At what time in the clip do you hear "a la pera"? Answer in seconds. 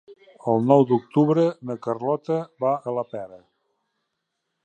2.93-3.41